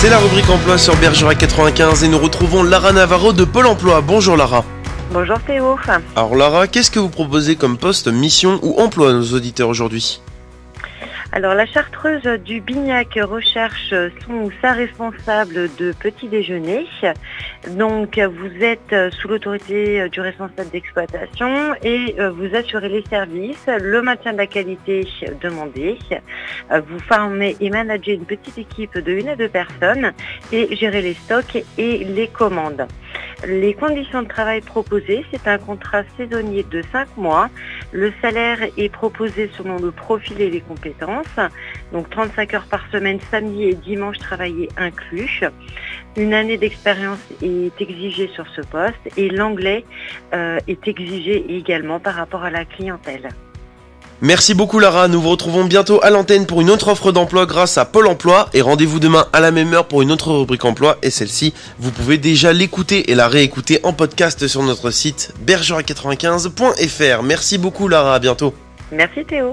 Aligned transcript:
C'est 0.00 0.08
la 0.08 0.16
rubrique 0.16 0.48
emploi 0.48 0.78
sur 0.78 0.96
Bergerac 0.96 1.36
95 1.36 2.04
et 2.04 2.08
nous 2.08 2.18
retrouvons 2.18 2.62
Lara 2.62 2.90
Navarro 2.90 3.34
de 3.34 3.44
Pôle 3.44 3.66
emploi. 3.66 4.00
Bonjour 4.00 4.34
Lara. 4.34 4.64
Bonjour 5.12 5.38
Théo. 5.40 5.76
Alors 6.16 6.34
Lara, 6.36 6.68
qu'est-ce 6.68 6.90
que 6.90 6.98
vous 6.98 7.10
proposez 7.10 7.54
comme 7.54 7.76
poste, 7.76 8.08
mission 8.08 8.58
ou 8.62 8.80
emploi 8.80 9.10
à 9.10 9.12
nos 9.12 9.34
auditeurs 9.34 9.68
aujourd'hui? 9.68 10.22
Alors 11.32 11.52
la 11.52 11.66
chartreuse 11.66 12.22
du 12.46 12.62
Bignac 12.62 13.18
recherche 13.22 13.94
son 14.26 14.32
ou 14.32 14.50
sa 14.62 14.72
responsable 14.72 15.68
de 15.78 15.92
petit 15.92 16.28
déjeuner. 16.28 16.86
Donc 17.68 18.18
vous 18.18 18.64
êtes 18.64 18.94
sous 19.10 19.28
l'autorité 19.28 20.08
du 20.08 20.20
responsable 20.20 20.70
d'exploitation 20.70 21.74
et 21.82 22.14
euh, 22.18 22.30
vous 22.30 22.54
assurez 22.54 22.88
les 22.88 23.04
services, 23.04 23.66
le 23.66 24.00
maintien 24.00 24.32
de 24.32 24.38
la 24.38 24.46
qualité 24.46 25.06
demandée. 25.42 25.98
Euh, 26.70 26.80
Vous 26.80 26.98
formez 27.00 27.56
et 27.60 27.68
managez 27.68 28.14
une 28.14 28.24
petite 28.24 28.56
équipe 28.56 28.96
de 28.96 29.12
une 29.12 29.28
à 29.28 29.36
deux 29.36 29.48
personnes 29.48 30.12
et 30.52 30.74
gérez 30.74 31.02
les 31.02 31.14
stocks 31.14 31.62
et 31.76 31.98
les 31.98 32.28
commandes. 32.28 32.86
Les 33.46 33.74
conditions 33.74 34.22
de 34.22 34.28
travail 34.28 34.60
proposées, 34.60 35.24
c'est 35.32 35.48
un 35.48 35.58
contrat 35.58 36.02
saisonnier 36.16 36.62
de 36.62 36.82
5 36.92 37.16
mois. 37.16 37.48
Le 37.92 38.12
salaire 38.22 38.58
est 38.76 38.88
proposé 38.88 39.50
selon 39.56 39.76
le 39.76 39.90
profil 39.90 40.40
et 40.40 40.50
les 40.50 40.60
compétences. 40.60 41.26
Donc 41.92 42.08
35 42.10 42.54
heures 42.54 42.66
par 42.66 42.88
semaine, 42.90 43.18
samedi 43.30 43.64
et 43.64 43.74
dimanche 43.74 44.18
travaillés 44.18 44.68
inclus. 44.76 45.42
Une 46.16 46.34
année 46.34 46.56
d'expérience 46.56 47.20
est 47.42 47.80
exigée 47.80 48.28
sur 48.28 48.46
ce 48.48 48.60
poste 48.60 49.00
et 49.16 49.28
l'anglais 49.28 49.84
euh, 50.34 50.58
est 50.68 50.86
exigé 50.86 51.56
également 51.56 52.00
par 52.00 52.14
rapport 52.14 52.44
à 52.44 52.50
la 52.50 52.64
clientèle. 52.64 53.28
Merci 54.22 54.52
beaucoup 54.52 54.80
Lara, 54.80 55.08
nous 55.08 55.18
vous 55.18 55.30
retrouvons 55.30 55.64
bientôt 55.64 55.98
à 56.04 56.10
l'antenne 56.10 56.44
pour 56.44 56.60
une 56.60 56.68
autre 56.68 56.88
offre 56.88 57.10
d'emploi 57.10 57.46
grâce 57.46 57.78
à 57.78 57.86
Pôle 57.86 58.06
emploi 58.06 58.50
et 58.52 58.60
rendez-vous 58.60 59.00
demain 59.00 59.24
à 59.32 59.40
la 59.40 59.50
même 59.50 59.72
heure 59.72 59.86
pour 59.86 60.02
une 60.02 60.12
autre 60.12 60.32
rubrique 60.32 60.66
emploi 60.66 60.98
et 61.02 61.08
celle-ci, 61.08 61.54
vous 61.78 61.90
pouvez 61.90 62.18
déjà 62.18 62.52
l'écouter 62.52 63.10
et 63.10 63.14
la 63.14 63.28
réécouter 63.28 63.80
en 63.82 63.94
podcast 63.94 64.46
sur 64.46 64.62
notre 64.62 64.90
site 64.90 65.32
bergerac95.fr. 65.46 67.22
Merci 67.22 67.56
beaucoup 67.56 67.88
Lara, 67.88 68.14
à 68.14 68.18
bientôt. 68.18 68.52
Merci 68.92 69.24
Théo. 69.24 69.48